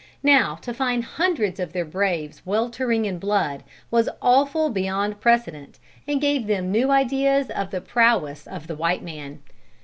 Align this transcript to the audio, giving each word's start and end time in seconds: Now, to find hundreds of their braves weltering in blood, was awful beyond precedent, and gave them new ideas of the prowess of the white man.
Now, 0.23 0.55
to 0.63 0.73
find 0.73 1.03
hundreds 1.03 1.59
of 1.59 1.73
their 1.73 1.85
braves 1.85 2.43
weltering 2.43 3.05
in 3.05 3.19
blood, 3.19 3.61
was 3.91 4.09
awful 4.19 4.71
beyond 4.71 5.19
precedent, 5.21 5.77
and 6.07 6.19
gave 6.19 6.47
them 6.47 6.71
new 6.71 6.89
ideas 6.89 7.51
of 7.51 7.69
the 7.69 7.81
prowess 7.81 8.47
of 8.47 8.65
the 8.65 8.75
white 8.75 9.03
man. 9.03 9.43